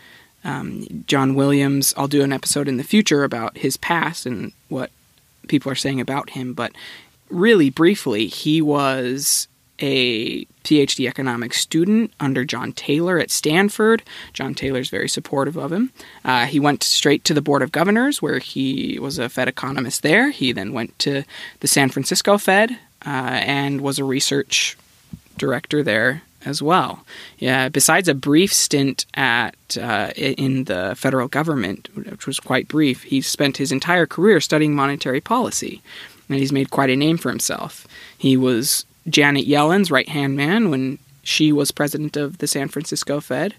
Um, 0.43 1.03
John 1.07 1.35
Williams, 1.35 1.93
I'll 1.97 2.07
do 2.07 2.23
an 2.23 2.33
episode 2.33 2.67
in 2.67 2.77
the 2.77 2.83
future 2.83 3.23
about 3.23 3.57
his 3.57 3.75
past 3.77 4.25
and 4.25 4.53
what 4.69 4.91
people 5.47 5.71
are 5.71 5.75
saying 5.75 5.99
about 5.99 6.31
him, 6.31 6.53
but 6.53 6.71
really 7.29 7.69
briefly, 7.69 8.27
he 8.27 8.61
was 8.61 9.47
a 9.79 10.45
PhD 10.63 11.07
economics 11.07 11.59
student 11.59 12.11
under 12.19 12.43
John 12.43 12.73
Taylor 12.73 13.19
at 13.19 13.29
Stanford. 13.29 14.03
John 14.33 14.55
Taylor's 14.55 14.89
very 14.89 15.07
supportive 15.07 15.55
of 15.55 15.71
him. 15.71 15.91
Uh, 16.25 16.45
he 16.45 16.59
went 16.59 16.83
straight 16.83 17.23
to 17.25 17.33
the 17.33 17.41
Board 17.41 17.61
of 17.61 17.71
Governors, 17.71 18.21
where 18.21 18.39
he 18.39 18.97
was 18.99 19.19
a 19.19 19.29
Fed 19.29 19.47
economist 19.47 20.01
there. 20.01 20.31
He 20.31 20.51
then 20.51 20.73
went 20.73 20.97
to 20.99 21.23
the 21.59 21.67
San 21.67 21.89
Francisco 21.89 22.37
Fed, 22.37 22.79
uh, 23.07 23.39
and 23.41 23.79
was 23.79 23.97
a 23.97 24.03
research 24.03 24.77
director 25.37 25.81
there 25.81 26.23
as 26.45 26.61
well. 26.61 27.05
Yeah, 27.39 27.69
besides 27.69 28.07
a 28.07 28.13
brief 28.13 28.53
stint 28.53 29.05
at 29.13 29.55
uh, 29.81 30.11
in 30.15 30.65
the 30.65 30.93
federal 30.97 31.27
government, 31.27 31.89
which 31.95 32.27
was 32.27 32.39
quite 32.39 32.67
brief, 32.67 33.03
he 33.03 33.21
spent 33.21 33.57
his 33.57 33.71
entire 33.71 34.05
career 34.05 34.41
studying 34.41 34.75
monetary 34.75 35.21
policy, 35.21 35.81
and 36.27 36.37
he's 36.37 36.51
made 36.51 36.69
quite 36.69 36.89
a 36.89 36.95
name 36.95 37.17
for 37.17 37.29
himself. 37.29 37.87
He 38.17 38.35
was 38.35 38.85
Janet 39.07 39.45
Yellen's 39.47 39.89
right 39.89 40.09
hand 40.09 40.35
man 40.35 40.69
when 40.69 40.99
she 41.23 41.51
was 41.51 41.71
president 41.71 42.17
of 42.17 42.37
the 42.37 42.47
San 42.47 42.67
Francisco 42.67 43.19
Fed, 43.19 43.55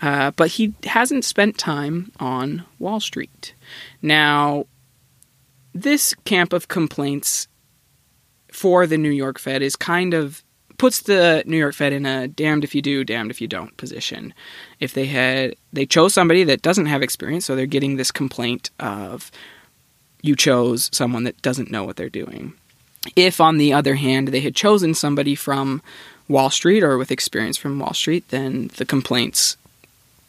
uh, 0.00 0.30
but 0.32 0.48
he 0.52 0.74
hasn't 0.84 1.24
spent 1.24 1.58
time 1.58 2.12
on 2.18 2.64
Wall 2.78 3.00
Street. 3.00 3.54
Now, 4.00 4.66
this 5.74 6.14
camp 6.24 6.52
of 6.52 6.68
complaints 6.68 7.48
for 8.52 8.86
the 8.86 8.98
New 8.98 9.10
York 9.10 9.38
Fed 9.38 9.62
is 9.62 9.76
kind 9.76 10.14
of 10.14 10.42
puts 10.78 11.02
the 11.02 11.42
New 11.46 11.56
York 11.56 11.74
Fed 11.74 11.92
in 11.92 12.06
a 12.06 12.28
damned 12.28 12.64
if 12.64 12.74
you 12.74 12.82
do, 12.82 13.04
damned 13.04 13.30
if 13.30 13.40
you 13.40 13.46
don't 13.46 13.76
position. 13.76 14.34
If 14.80 14.94
they 14.94 15.06
had 15.06 15.54
they 15.72 15.86
chose 15.86 16.14
somebody 16.14 16.44
that 16.44 16.62
doesn't 16.62 16.86
have 16.86 17.02
experience, 17.02 17.44
so 17.44 17.54
they're 17.54 17.66
getting 17.66 17.96
this 17.96 18.10
complaint 18.10 18.70
of 18.80 19.30
you 20.22 20.36
chose 20.36 20.90
someone 20.92 21.24
that 21.24 21.40
doesn't 21.42 21.70
know 21.70 21.84
what 21.84 21.96
they're 21.96 22.08
doing. 22.08 22.54
If 23.16 23.40
on 23.40 23.58
the 23.58 23.72
other 23.72 23.96
hand 23.96 24.28
they 24.28 24.40
had 24.40 24.54
chosen 24.54 24.94
somebody 24.94 25.34
from 25.34 25.82
Wall 26.28 26.50
Street 26.50 26.82
or 26.82 26.98
with 26.98 27.10
experience 27.10 27.56
from 27.56 27.78
Wall 27.78 27.94
Street, 27.94 28.28
then 28.28 28.70
the 28.76 28.84
complaints 28.84 29.56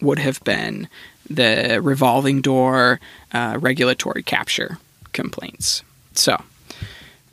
would 0.02 0.20
have 0.20 0.44
been 0.44 0.88
the 1.30 1.80
revolving 1.82 2.42
door 2.42 3.00
uh, 3.32 3.58
regulatory 3.60 4.24
capture 4.24 4.78
complaints. 5.14 5.84
So 6.14 6.42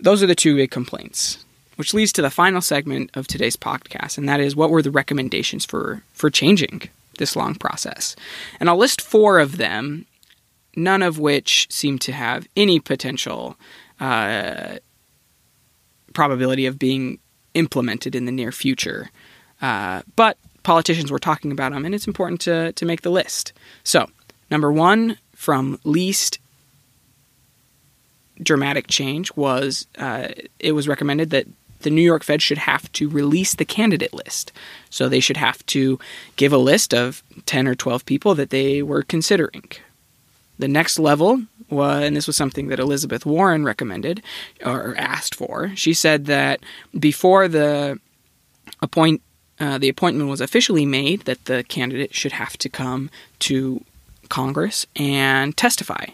those 0.01 0.23
are 0.23 0.27
the 0.27 0.35
two 0.35 0.57
big 0.57 0.71
complaints, 0.71 1.45
which 1.77 1.95
leads 1.95 2.13
to 2.13 2.23
the 2.23 2.31
final 2.31 2.61
segment 2.61 3.11
of 3.15 3.27
today's 3.27 3.57
podcast, 3.57 4.19
and 4.19 4.29
that 4.29 4.41
is 4.41 4.57
what 4.57 4.71
were 4.71 4.83
the 4.83 4.91
recommendations 4.91 5.65
for 5.65 6.03
for 6.13 6.31
changing 6.31 6.83
this 7.19 7.37
long 7.37 7.55
process. 7.55 8.17
And 8.59 8.69
I'll 8.69 8.77
list 8.77 9.01
four 9.01 9.39
of 9.39 9.57
them, 9.57 10.07
none 10.75 11.03
of 11.03 11.19
which 11.19 11.69
seem 11.71 11.99
to 12.01 12.13
have 12.13 12.49
any 12.57 12.81
potential 12.81 13.57
uh, 14.01 14.79
probability 16.13 16.67
of 16.67 16.79
being 16.79 17.19
implemented 17.55 18.15
in 18.15 18.25
the 18.25 18.33
near 18.33 18.53
future. 18.53 19.11
Uh, 19.63 20.03
but 20.17 20.39
politicians 20.63 21.11
were 21.11 21.19
talking 21.19 21.53
about 21.53 21.73
them, 21.73 21.85
and 21.85 21.95
it's 21.95 22.07
important 22.07 22.41
to, 22.43 22.73
to 22.73 22.87
make 22.87 23.03
the 23.03 23.11
list. 23.11 23.53
So, 23.85 24.09
number 24.51 24.73
one, 24.73 25.19
from 25.35 25.79
least 25.85 26.39
dramatic 28.43 28.89
change, 28.89 29.35
was 29.37 29.87
uh, 29.99 30.29
it 30.59 30.73
was 30.73 30.89
recommended 30.89 31.31
that 31.31 31.47
the 31.81 31.91
New 31.91 32.03
York 32.03 32.23
Fed 32.23 32.43
should 32.43 32.59
have 32.59 32.91
to 32.93 33.09
release 33.09 33.55
the 33.55 33.65
candidate 33.65 34.13
list. 34.13 34.53
So 34.91 35.09
they 35.09 35.21
should 35.21 35.39
have 35.39 35.65
to 35.67 35.99
give 36.37 36.53
a 36.53 36.59
list 36.59 36.93
of 36.93 37.23
10 37.47 37.67
or 37.67 37.75
12 37.75 38.05
people 38.05 38.35
that 38.35 38.51
they 38.51 38.83
were 38.83 39.03
considering. 39.03 39.65
The 40.59 40.69
next 40.69 40.99
level 40.99 41.43
was, 41.71 42.03
and 42.05 42.15
this 42.15 42.27
was 42.27 42.37
something 42.37 42.69
that 42.69 42.79
Elizabeth 42.79 43.25
Warren 43.25 43.65
recommended 43.65 44.23
or 44.65 44.95
asked 44.99 45.35
for. 45.35 45.73
She 45.75 45.95
said 45.95 46.27
that 46.27 46.61
before 46.99 47.49
the 47.49 47.99
appoint 48.83 49.23
uh, 49.59 49.77
the 49.77 49.91
appointment 49.91 50.31
was 50.31 50.41
officially 50.41 50.87
made, 50.87 51.21
that 51.23 51.45
the 51.45 51.63
candidate 51.65 52.15
should 52.15 52.33
have 52.33 52.57
to 52.57 52.69
come 52.71 53.11
to 53.41 53.85
Congress 54.31 54.87
and 54.97 55.55
testify. 55.55 56.07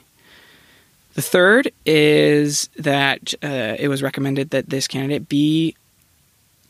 The 1.16 1.22
third 1.22 1.72
is 1.86 2.68
that 2.76 3.32
uh, 3.42 3.76
it 3.78 3.88
was 3.88 4.02
recommended 4.02 4.50
that 4.50 4.68
this 4.68 4.86
candidate 4.86 5.30
be 5.30 5.74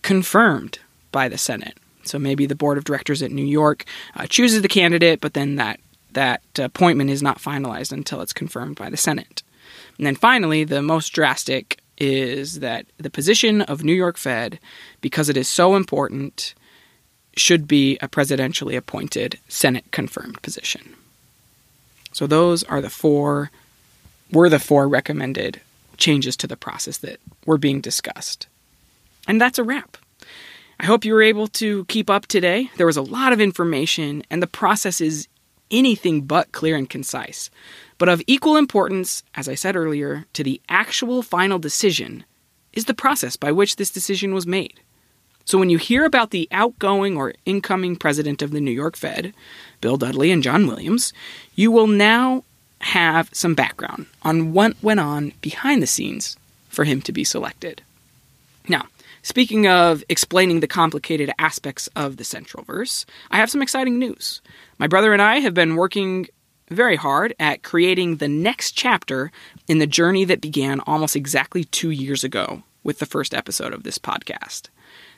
confirmed 0.03 0.79
by 1.11 1.29
the 1.29 1.37
Senate. 1.37 1.77
So 2.05 2.17
maybe 2.17 2.47
the 2.47 2.55
board 2.55 2.79
of 2.79 2.85
directors 2.85 3.23
at 3.23 3.33
New 3.33 3.45
York 3.45 3.85
uh, 4.15 4.27
chooses 4.29 4.63
the 4.63 4.69
candidate, 4.69 5.21
but 5.21 5.35
then 5.35 5.57
that 5.57 5.81
that 6.13 6.43
appointment 6.61 7.11
is 7.11 7.25
not 7.25 7.41
finalized 7.41 7.91
until 7.91 8.21
it's 8.21 8.33
confirmed 8.33 8.77
by 8.77 8.89
the 8.89 8.97
Senate. 8.97 9.43
And 9.99 10.07
then 10.07 10.15
finally, 10.15 10.63
the 10.63 10.81
most 10.81 11.09
drastic 11.09 11.81
is 11.99 12.61
that 12.61 12.87
the 12.99 13.11
position 13.11 13.63
of 13.63 13.83
New 13.83 13.95
York 13.95 14.17
Fed, 14.17 14.61
because 15.01 15.29
it 15.29 15.37
is 15.37 15.49
so 15.49 15.75
important, 15.75 16.55
should 17.37 17.67
be 17.67 17.99
a 18.01 18.07
presidentially 18.07 18.77
appointed 18.77 19.41
Senate 19.49 19.91
confirmed 19.91 20.41
position. 20.41 20.95
So 22.13 22.29
those 22.29 22.63
are 22.63 22.81
the 22.81 22.91
four 22.91 23.51
were 24.33 24.49
the 24.49 24.59
four 24.59 24.89
recommended 24.89 25.61
changes 25.97 26.37
to 26.37 26.47
the 26.47 26.57
process 26.57 26.99
that 26.99 27.19
were 27.47 27.59
being 27.59 27.81
discussed. 27.81 28.47
And 29.27 29.41
that's 29.41 29.59
a 29.59 29.65
wrap. 29.65 29.97
I 30.79 30.87
hope 30.87 31.05
you 31.05 31.15
were 31.15 31.23
able 31.23 31.47
to 31.49 31.85
keep 31.87 32.11
up 32.11 32.27
today. 32.27 32.71
There 32.77 32.87
was 32.87 32.99
a 32.99 33.03
lot 33.03 33.33
of 33.33 33.41
information, 33.41 34.23
and 34.31 34.43
the 34.43 34.47
process 34.47 35.01
is 35.01 35.27
anything 35.71 36.23
but 36.23 36.53
clear 36.53 36.77
and 36.77 36.89
concise. 36.89 37.51
But 37.99 38.09
of 38.09 38.23
equal 38.27 38.57
importance, 38.57 39.23
as 39.35 39.49
I 39.49 39.55
said 39.55 39.75
earlier, 39.75 40.27
to 40.35 40.45
the 40.45 40.61
actual 40.69 41.23
final 41.23 41.59
decision 41.59 42.25
is 42.73 42.85
the 42.85 42.95
process 42.95 43.37
by 43.37 43.53
which 43.53 43.77
this 43.77 43.91
decision 43.91 44.35
was 44.35 44.47
made. 44.47 44.81
So 45.47 45.59
when 45.59 45.71
you 45.71 45.79
hear 45.79 46.05
about 46.05 46.31
the 46.31 46.49
outgoing 46.51 47.17
or 47.17 47.33
incoming 47.47 47.97
president 47.97 48.43
of 48.43 48.51
the 48.51 48.61
New 48.61 48.73
York 48.73 48.97
Fed, 48.97 49.33
Bill 49.81 49.97
Dudley 49.97 50.31
and 50.31 50.43
John 50.43 50.67
Williams, 50.67 51.13
you 51.55 51.71
will 51.71 51.87
now 51.87 52.45
have 52.81 53.31
some 53.33 53.55
background 53.55 54.07
on 54.23 54.53
what 54.53 54.75
went 54.83 55.01
on 55.01 55.33
behind 55.41 55.83
the 55.83 55.87
scenes 55.87 56.37
for 56.69 56.85
him 56.85 57.01
to 57.03 57.13
be 57.13 57.25
selected. 57.25 57.83
Now, 58.69 58.87
speaking 59.23 59.67
of 59.67 60.05
explaining 60.09 60.61
the 60.61 60.67
complicated 60.67 61.31
aspects 61.39 61.89
of 61.97 62.17
the 62.17 62.25
Central 62.25 62.65
Verse, 62.65 63.07
I 63.31 63.37
have 63.37 63.51
some 63.51 63.63
exciting 63.63 63.99
news. 63.99 64.41
My 64.79 64.87
brother 64.87 65.13
and 65.13 65.23
I 65.23 65.39
have 65.39 65.55
been 65.55 65.77
working 65.77 66.29
very 66.69 66.97
hard 66.97 67.35
at 67.39 67.63
creating 67.63 68.17
the 68.17 68.29
next 68.29 68.73
chapter 68.73 69.31
in 69.69 69.79
the 69.79 69.87
journey 69.87 70.25
that 70.25 70.41
began 70.41 70.81
almost 70.81 71.15
exactly 71.17 71.65
two 71.65 71.91
years 71.91 72.25
ago 72.25 72.63
with 72.83 72.99
the 72.99 73.07
first 73.07 73.35
episode 73.35 73.73
of 73.73 73.85
this 73.85 73.99
podcast. 73.99 74.69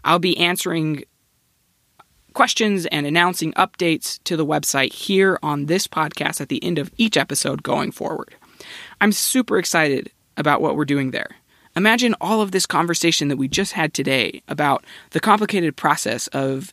I'll 0.04 0.20
be 0.20 0.38
answering 0.38 1.04
questions 2.34 2.86
and 2.88 3.06
announcing 3.06 3.52
updates 3.54 4.24
to 4.24 4.38
the 4.38 4.46
website 4.46 4.94
here 4.94 5.38
on 5.44 5.66
this 5.66 5.86
podcast 5.86 6.40
at 6.40 6.50
the 6.50 6.64
end 6.64 6.80
of 6.80 6.92
each 6.98 7.18
episode 7.18 7.62
going 7.62 7.92
forward. 7.92 8.36
I'm 9.02 9.12
super 9.12 9.58
excited 9.58 10.12
about 10.38 10.62
what 10.62 10.76
we're 10.76 10.86
doing 10.86 11.12
there. 11.12 11.41
Imagine 11.76 12.16
all 12.20 12.42
of 12.42 12.52
this 12.52 12.66
conversation 12.66 13.28
that 13.30 13.38
we 13.38 13.48
just 13.48 13.74
had 13.74 13.94
today 13.94 14.42
about 14.48 14.84
the 15.12 15.20
complicated 15.20 15.78
process 15.78 16.28
of 16.28 16.72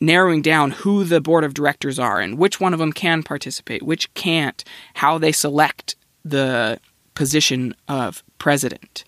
narrowing 0.00 0.42
down 0.42 0.72
who 0.72 1.04
the 1.04 1.20
board 1.20 1.44
of 1.44 1.54
directors 1.54 1.98
are 1.98 2.20
and 2.20 2.36
which 2.36 2.60
one 2.60 2.72
of 2.72 2.80
them 2.80 2.92
can 2.92 3.22
participate, 3.22 3.82
which 3.82 4.12
can't, 4.14 4.64
how 4.94 5.16
they 5.16 5.30
select 5.30 5.94
the 6.24 6.80
position 7.14 7.74
of 7.88 8.24
president. 8.38 9.04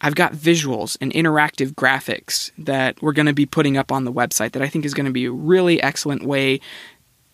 I've 0.00 0.14
got 0.16 0.32
visuals 0.32 0.96
and 1.00 1.12
interactive 1.12 1.74
graphics 1.74 2.50
that 2.58 3.00
we're 3.00 3.12
going 3.12 3.26
to 3.26 3.32
be 3.32 3.46
putting 3.46 3.76
up 3.76 3.92
on 3.92 4.04
the 4.04 4.12
website 4.12 4.52
that 4.52 4.62
I 4.62 4.68
think 4.68 4.84
is 4.84 4.94
going 4.94 5.06
to 5.06 5.12
be 5.12 5.26
a 5.26 5.32
really 5.32 5.80
excellent 5.80 6.24
way. 6.24 6.60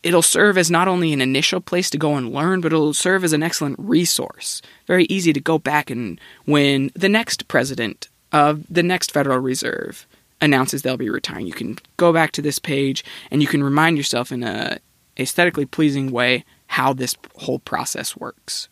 It'll 0.02 0.22
serve 0.22 0.56
as 0.56 0.70
not 0.70 0.88
only 0.88 1.12
an 1.12 1.20
initial 1.20 1.60
place 1.60 1.90
to 1.90 1.98
go 1.98 2.14
and 2.14 2.32
learn, 2.32 2.60
but 2.60 2.72
it'll 2.72 2.94
serve 2.94 3.24
as 3.24 3.32
an 3.32 3.42
excellent 3.42 3.76
resource. 3.78 4.62
Very 4.86 5.04
easy 5.04 5.32
to 5.32 5.40
go 5.40 5.58
back 5.58 5.90
and 5.90 6.20
when 6.44 6.90
the 6.94 7.08
next 7.08 7.48
president 7.48 8.08
of 8.32 8.64
the 8.68 8.82
next 8.82 9.12
Federal 9.12 9.38
Reserve 9.38 10.06
announces 10.40 10.82
they'll 10.82 10.96
be 10.96 11.10
retiring, 11.10 11.46
you 11.46 11.52
can 11.52 11.78
go 11.96 12.12
back 12.12 12.32
to 12.32 12.42
this 12.42 12.58
page 12.58 13.04
and 13.30 13.42
you 13.42 13.48
can 13.48 13.62
remind 13.62 13.96
yourself 13.96 14.30
in 14.30 14.42
a 14.44 14.78
aesthetically 15.18 15.66
pleasing 15.66 16.12
way 16.12 16.44
how 16.68 16.92
this 16.92 17.16
whole 17.36 17.58
process 17.58 18.16
works. 18.16 18.68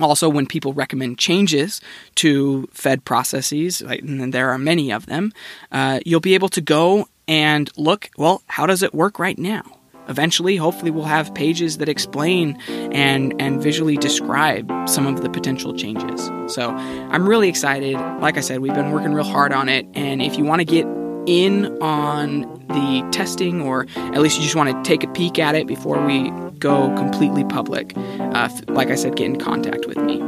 Also, 0.00 0.28
when 0.28 0.46
people 0.46 0.72
recommend 0.72 1.18
changes 1.18 1.80
to 2.16 2.68
Fed 2.72 3.04
processes, 3.04 3.80
and 3.80 4.32
there 4.34 4.50
are 4.50 4.58
many 4.58 4.90
of 4.90 5.06
them, 5.06 5.32
uh, 5.70 6.00
you'll 6.04 6.20
be 6.20 6.34
able 6.34 6.48
to 6.48 6.60
go 6.60 7.06
and 7.28 7.70
look, 7.76 8.10
well, 8.16 8.42
how 8.48 8.66
does 8.66 8.82
it 8.82 8.92
work 8.92 9.18
right 9.18 9.38
now? 9.38 9.62
Eventually, 10.08 10.56
hopefully, 10.56 10.90
we'll 10.90 11.04
have 11.04 11.34
pages 11.34 11.78
that 11.78 11.88
explain 11.88 12.60
and, 12.68 13.34
and 13.40 13.62
visually 13.62 13.96
describe 13.96 14.70
some 14.88 15.06
of 15.06 15.22
the 15.22 15.30
potential 15.30 15.74
changes. 15.74 16.30
So 16.52 16.70
I'm 16.70 17.28
really 17.28 17.48
excited. 17.48 17.94
Like 17.94 18.36
I 18.36 18.40
said, 18.40 18.60
we've 18.60 18.74
been 18.74 18.92
working 18.92 19.14
real 19.14 19.24
hard 19.24 19.52
on 19.52 19.68
it. 19.68 19.86
And 19.94 20.20
if 20.20 20.36
you 20.36 20.44
want 20.44 20.60
to 20.60 20.64
get 20.64 20.86
in 21.26 21.82
on 21.82 22.42
the 22.68 23.08
testing, 23.12 23.62
or 23.62 23.86
at 23.96 24.20
least 24.20 24.36
you 24.36 24.42
just 24.42 24.56
want 24.56 24.70
to 24.70 24.88
take 24.88 25.02
a 25.02 25.12
peek 25.12 25.38
at 25.38 25.54
it 25.54 25.66
before 25.66 26.04
we 26.04 26.30
go 26.58 26.94
completely 26.96 27.44
public, 27.44 27.92
uh, 27.96 28.48
like 28.68 28.88
I 28.88 28.94
said, 28.94 29.16
get 29.16 29.26
in 29.26 29.38
contact 29.38 29.86
with 29.86 29.96
me. 29.98 30.18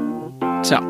So, 0.65 0.81